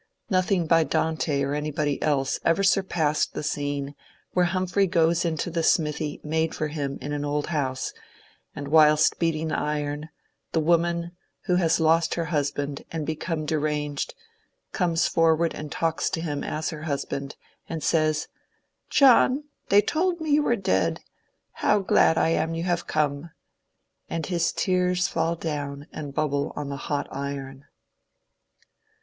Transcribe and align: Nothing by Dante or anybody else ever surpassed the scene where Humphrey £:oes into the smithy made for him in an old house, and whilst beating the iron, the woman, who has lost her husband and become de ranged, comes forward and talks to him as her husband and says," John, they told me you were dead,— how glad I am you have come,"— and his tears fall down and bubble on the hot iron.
Nothing 0.31 0.65
by 0.65 0.83
Dante 0.83 1.43
or 1.43 1.53
anybody 1.53 2.01
else 2.01 2.39
ever 2.43 2.63
surpassed 2.63 3.35
the 3.35 3.43
scene 3.43 3.93
where 4.31 4.47
Humphrey 4.47 4.87
£:oes 4.87 5.25
into 5.25 5.51
the 5.51 5.61
smithy 5.61 6.19
made 6.23 6.55
for 6.55 6.69
him 6.69 6.97
in 7.01 7.13
an 7.13 7.23
old 7.23 7.45
house, 7.45 7.93
and 8.55 8.69
whilst 8.69 9.19
beating 9.19 9.49
the 9.49 9.59
iron, 9.59 10.09
the 10.53 10.59
woman, 10.59 11.11
who 11.43 11.57
has 11.57 11.79
lost 11.79 12.15
her 12.15 12.25
husband 12.25 12.83
and 12.91 13.05
become 13.05 13.45
de 13.45 13.59
ranged, 13.59 14.15
comes 14.71 15.07
forward 15.07 15.53
and 15.53 15.71
talks 15.71 16.09
to 16.09 16.21
him 16.21 16.43
as 16.43 16.71
her 16.71 16.81
husband 16.81 17.35
and 17.69 17.83
says," 17.83 18.27
John, 18.89 19.43
they 19.69 19.83
told 19.83 20.19
me 20.19 20.31
you 20.31 20.41
were 20.41 20.55
dead,— 20.55 21.01
how 21.61 21.77
glad 21.77 22.17
I 22.17 22.29
am 22.29 22.55
you 22.55 22.63
have 22.63 22.87
come,"— 22.87 23.29
and 24.09 24.25
his 24.25 24.51
tears 24.51 25.07
fall 25.07 25.35
down 25.35 25.85
and 25.93 26.11
bubble 26.11 26.53
on 26.55 26.69
the 26.69 26.75
hot 26.77 27.07
iron. 27.11 27.65